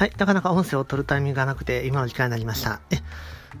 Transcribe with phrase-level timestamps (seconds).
[0.00, 2.80] はい、なかなか音声を取るタイミングがなくて、今の時間になりました。
[2.90, 3.02] え、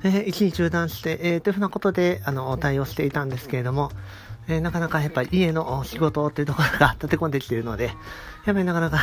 [0.04, 3.92] えー、一時中断して、えー、というふうなことで、あの、対応していたんですけれども、
[4.48, 7.94] えー、なかなかやっぱり家の仕事っていうところが立て込んできているので、やっ
[8.46, 8.96] ぱりなかなか、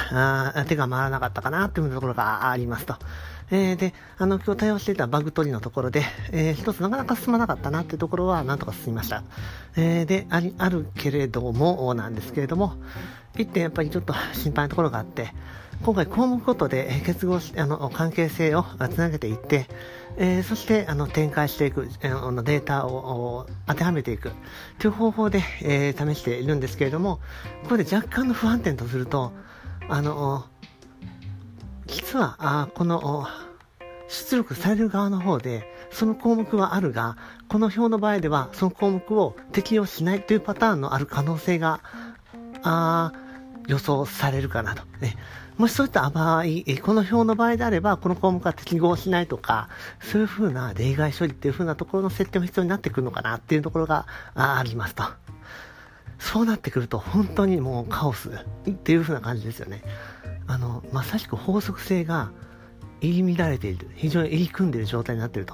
[0.56, 2.96] あ手が回らなかったかなというところがありますと。
[3.50, 9.24] えー、で、あの、今日対応していたバグ取りのところで、えー、一つなかなか進まなかったなっていうところは、なんとか進みました。
[9.78, 12.74] えー、で、あり、あるけれども、なんですけれども、
[13.38, 15.34] 一点やっぱりちょっと心配なところがあって、
[15.84, 19.68] 今回項目ごとで結合し、あの、関係性をつなげていって、
[20.18, 24.32] えー、そしてあの展開していく、えー、のデータを当てはめていく
[24.80, 27.20] という方法で、えー、試しているんですけれども、
[27.64, 29.32] ここで若干の不安点とすると、
[29.88, 30.46] あの、
[31.88, 33.28] 実は、あこの、
[34.08, 37.18] 出力される側の方で、その項目はあるが、
[37.50, 41.82] この表の場合では、その項目を適用しないというパターンのある可能性が、
[42.64, 43.12] あ
[43.68, 44.84] 予想されるかなと。
[45.02, 45.18] ね、
[45.58, 46.44] もしそういった場合、
[46.82, 55.04] この表の場合であれば、この項目は適合しないとか、そういうふうな例外処理っていうふうなところの設定も必要になってくるのかなっていうところがありますと。
[56.20, 59.84] そうなってくると、本当にもうカオスっていうふうな感じですよね。
[60.48, 62.32] あの、まさしく法則性が
[63.02, 65.54] 入り乱れている、非常に入り組んでいる状態になっていると。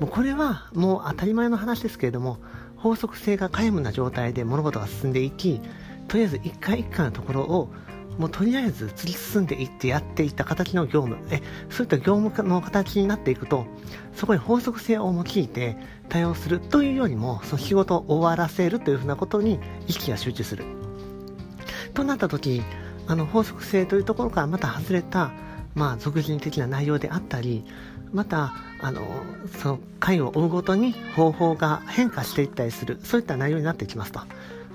[0.00, 2.38] もうこれはもう当たり前の話ですけれども、
[2.76, 5.60] 法則性が皆無な状態で物事が進んでいき、
[6.08, 7.72] とりあえず一回一回のところを
[8.18, 13.66] もうとりあえず突き進んでいってやっていった形の業務えそういった業務の形になっていくと
[14.14, 15.76] そこに法則性を用いて
[16.08, 20.64] 対応するというよりもその仕事を終わらせるというふうなことに意識が集中する
[21.94, 22.62] となった時
[23.06, 25.32] あの法則性というところからまた外れた
[25.74, 27.64] まあ俗人的な内容であったり
[28.12, 29.02] またあの
[29.60, 34.20] その回を追うごとに方法が変化していったりするそういった内容になってきますと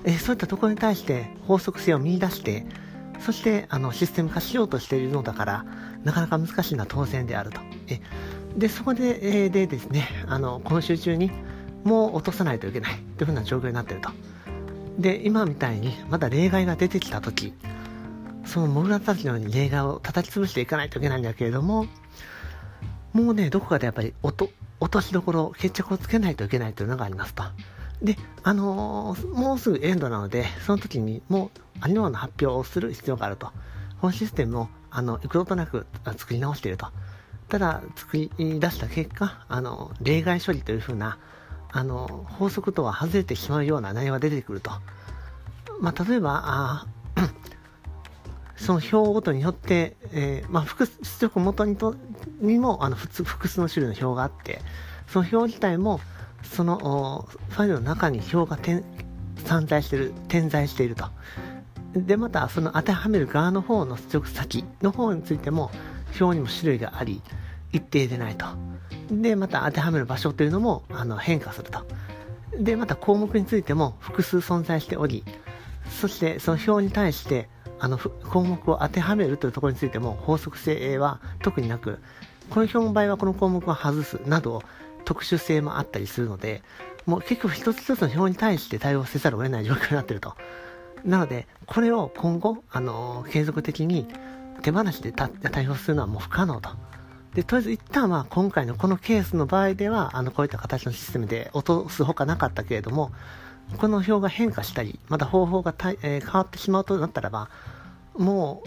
[0.04, 2.66] えそういったところに対して法則性を見出して、
[3.20, 5.64] そしてあのシステム化しようとしているのだから、
[6.04, 7.60] なかなか難しいのは当然であると。
[7.88, 8.00] え
[8.56, 11.30] で、そこで,、えでですね、あの今週中に
[11.84, 14.10] もう落とさないといけないというふうな状況になっていると。
[14.98, 17.52] で、今みたいにまだ例外が出てきたとき、
[18.48, 21.86] そのモグラたちのように例外を叩き潰していかないといけないんだけれども、
[23.12, 24.50] もうね、どこかでやっぱり落と
[24.80, 27.44] 落としどころ、決着をつけないといけないというのがありますと。
[28.02, 33.50] で、あのー、もうすぐエンドなので、その時にもうアニメの発表をする必要があると。
[34.00, 35.86] 本システムを、あの、幾度となく
[36.16, 36.86] 作り直していると。
[37.48, 41.18] ただ、作り出した結果、あの、例外処理というふうな、
[41.72, 44.70] あの、法則とは外れてしまうような内容が出てくると。
[45.80, 46.86] まあ、例えば、あ
[48.58, 51.94] その表ごとによって、えー、まあ、複出力元にと
[52.40, 54.60] にもあの複数の種類の表があって、
[55.06, 56.00] その表自体も、
[56.42, 58.84] そのファイルの中に表が点
[59.44, 61.06] 散在してる、点在していると。
[61.94, 65.70] で、またその当てはめる側の方の出力先の方についても
[66.20, 67.22] 表にも種類があり、
[67.72, 68.46] 一定でないと。
[69.10, 71.86] で、また当てはめる場所というのもあの変化すると。
[72.58, 75.24] で、また項目についても複数存在しており、
[76.00, 77.48] そしてその表に対して
[77.80, 81.98] あの項目を当てはめるというところについても法則性は特になく、
[82.50, 84.62] この表の場合はこの項目を外すなど
[85.04, 86.62] 特殊性もあったりするので、
[87.06, 90.34] もう結局一つ一つの表に対して対応せざるを得ない状況になっていると。
[91.04, 94.06] なので、これを今後、あの、継続的に
[94.62, 96.70] 手放しで対応するのはもう不可能と。
[97.34, 103.12] で、とりあえず一旦は今回のこのケースの場合では、あの、こういった形のシステムで落とすほかなかったけれども、
[103.76, 107.50] この表が変化したり、また方法がえー、変わってしまうとなったらば、
[108.16, 108.62] も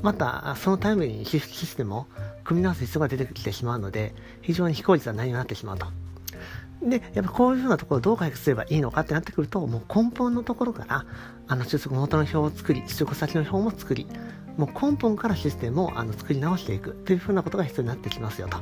[0.00, 2.06] う、またそのためにシステムを
[2.44, 5.86] 組み直す必要が出てきてしまうので、非常に非効率な内容になってしまうと。
[6.82, 11.06] で、やっぱこういうふうなところをどう解決すればいいのかってなってくると、もう根本のところから、
[11.46, 14.06] あの、出力元の表を作り、出力先の表も作り、
[14.56, 18.58] もう根本からシステムをあの作り直していくというふうなことが必要になってきますよと。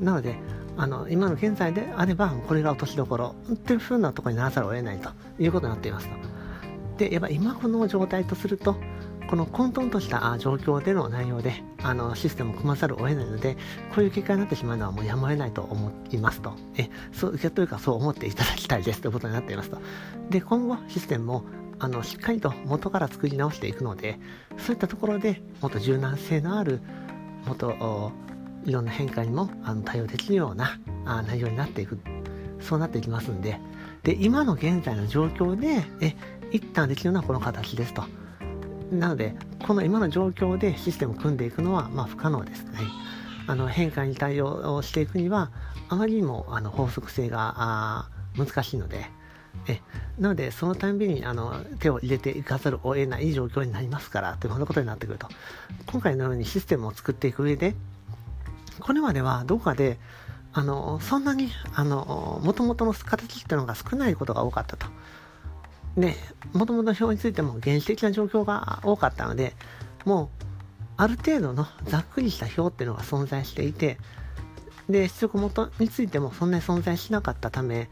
[0.00, 0.36] なので、
[0.76, 6.14] あの、今の現在であれば、これが落としどころっていうふうなところにならざるを得ないということになっていますと。
[6.98, 8.76] で、やっぱ今この状態とすると、
[9.28, 13.56] この混沌とした状況での内容であのシステムを組まざるを得ないので
[13.94, 19.78] こういう結果になってしまうのはもうやむを得ないと思いますとえそうというかそう思っていただきたいですということになっていますと
[20.30, 21.44] で今後システムも
[21.78, 24.18] あのしっかりと元から作り直していくので
[24.58, 26.80] そういったところでもっと柔軟性のある
[27.46, 28.12] もっと
[28.64, 31.98] いろんな変化にもあの対応できるようなあ内容になっていく
[32.60, 33.58] そうなっていきますんで
[34.02, 36.14] で今の現在の状況でえ
[36.50, 38.04] 一旦できるのはこの形ですと
[38.98, 39.34] なので、
[39.66, 42.78] この今の状況でシステムを組んでいくのは、まあ、不可能ですね。
[43.46, 45.50] あの変化に対応していくには、
[45.88, 49.06] あまりにもあの法則性が難しいので、
[49.68, 49.80] え
[50.18, 55.28] なので、そのたんびにあの手を入れていかざるを得ない状況になりますから、というようなことになってくると。
[55.86, 57.74] 今回のようにシステムを作っていく上で、
[58.80, 59.98] これまではどこかで、
[60.52, 64.86] あの、そんなに、あの、元々の形っていうのが少ないことが多かったと。
[65.96, 66.14] で、
[66.52, 69.54] もともと表についても原始的な状況が多かったので、
[70.04, 70.44] もう、
[70.96, 73.98] ある程度のざっくりした表っていうのが存在していて、
[74.88, 77.88] で、出力元についてもそんなに存在しなかったため、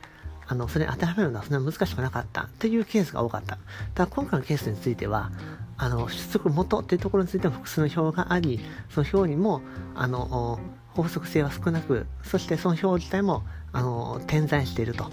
[0.47, 3.59] あの、それ当てはめるのはそんなに難しくなかったというケースが多かった。
[3.95, 5.31] ただ今回のケースについては、
[5.77, 8.61] あの、出力元っていうところについても複数の表があり、
[8.91, 9.63] その表にも、
[9.95, 10.61] あの、
[10.95, 13.43] 法則性は少なく、そしてその表自体も、
[13.73, 15.11] あの、点在していると。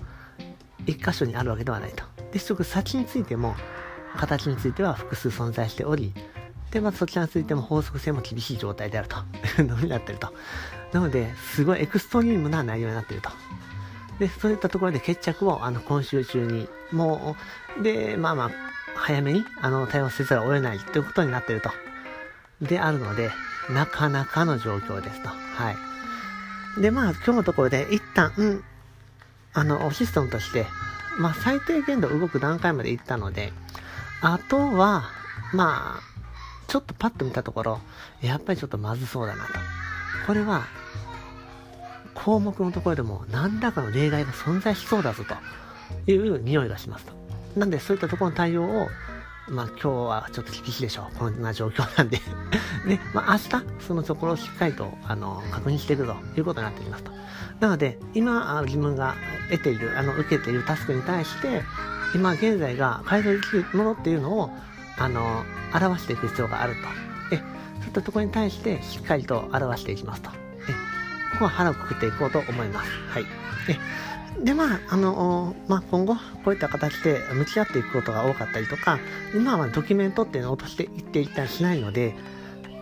[0.86, 2.04] 一箇所にあるわけではないと。
[2.32, 3.56] で、出力先についても、
[4.16, 6.14] 形については複数存在しており、
[6.72, 9.18] で、まずそちらについても法則性も厳しい状態であると
[9.62, 10.34] いうのになっていると。
[10.94, 13.30] なので、すごいエクストリームな内容になっていると。
[14.20, 17.36] で、そういったところで決着を、あの、今週中に、も
[17.80, 18.52] う、で、まあまあ、
[19.02, 21.72] 早めに、あの、対応せざるを得ないということになっていると。
[22.62, 23.32] であるので、
[23.70, 25.30] なかなかの状況ですと。
[25.30, 25.72] は
[26.78, 26.82] い。
[26.82, 28.64] で、まあ、今日のところで、一旦、
[29.54, 30.68] あの、システムとして、
[31.18, 33.52] まあ、最低限度動く段階まで行ったので、
[34.22, 35.06] あとは、
[35.54, 36.02] まあ、
[36.68, 37.80] ちょっとパッと見たところ、
[38.22, 39.54] やっぱりちょっとまずそうだなと。
[40.28, 40.68] これは、
[42.14, 47.19] 項目のところでも何らかの例外が存在しそうだぞという匂いがしますと。
[47.56, 48.90] なんでそういったところの対応を、
[49.50, 51.18] まあ今日はちょっと厳しいでしょう。
[51.18, 52.18] こんな状況なんで
[52.88, 57.12] で、 まあ明日、そのところをしっかりと、あの、確認していくということになってきますと。
[57.60, 59.16] なので、今、自分が
[59.52, 61.64] 得ている、あの、受けているタスクに対して、
[62.16, 64.52] 今現在が改善できるものっていうのを、
[64.98, 65.44] あの、
[65.74, 66.76] 表していく必要がある
[67.30, 67.36] と。
[67.36, 67.44] え、そ
[67.86, 70.32] ういったところに対してしっかりと表していきますと。
[70.68, 70.74] え
[71.32, 72.90] ここは腹をくくっていこうと思います。
[73.10, 73.26] はい。
[74.44, 79.00] で、まあ、あの、まあ、今後、こういった形で向き合っていくことが多かったりとか、
[79.36, 82.16] 今はドキュメントっていうのを落としていっていったりしないので、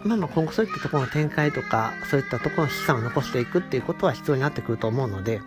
[0.04, 5.42] まあまあ今後そういったところの展開とか、そういったところの資産を残していくっていうことは必要になってくると思うので、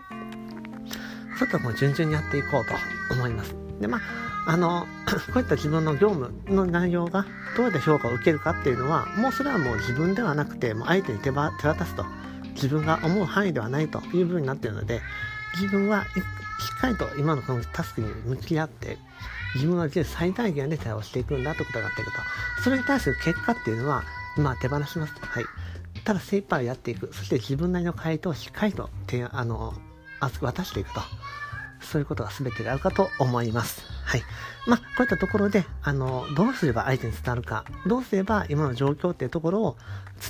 [1.39, 2.75] そういったところを順々にやっていこうと
[3.15, 3.55] 思います。
[3.81, 4.01] で、まあ、
[4.47, 4.87] あの、
[5.33, 7.25] こういった自分の業務の内容が
[7.57, 11.37] どうやって評価を受けるかっていうのは、もうそれはもう自分ではなくて、もう相手に手手
[11.69, 12.05] 渡すと。
[12.55, 15.01] 自分が思う範囲ではないという部分になっているので、
[15.55, 16.09] 自分はし
[16.77, 18.99] っかりと今のこのタスクに向き合って、
[19.55, 22.19] 自分ができる最大限で対応していくんだということになっていると。
[22.63, 24.05] それに対する結果っていうのは、
[24.37, 25.15] まあ手放します。
[25.21, 25.45] はい。
[26.05, 27.13] ただ精一杯やっていく。
[27.13, 29.75] そして自分なりの回答をしっかりと提案あの、
[30.41, 31.01] 渡していくと。
[31.81, 33.83] そういうことが全てであるかと思います。
[34.05, 34.23] はい。
[34.67, 39.77] まあ、こういったところで、あの、どうすれば相手に伝わるか、どうすれば今の状況っていうところを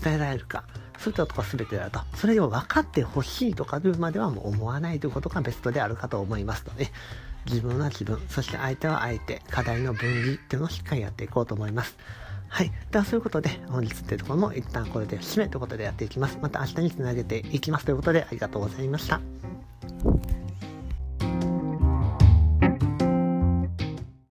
[0.02, 0.64] 伝えられるか、
[1.00, 2.00] そういったとこ全てだと。
[2.14, 6.88] それを分かってほしいとかいうまではもう思わないということがベストであるかと思いますので、
[7.47, 11.97] 自分は自分、そして相手は相手、課題の分離っていうのをしっかりやっていこうと思います。
[12.49, 12.73] はい。
[12.91, 16.38] では、そういうことで、本日っていうところも一旦これで締めということでやっていきます。
[16.43, 19.20] また明日につなげていきますということで、ありがとうございました。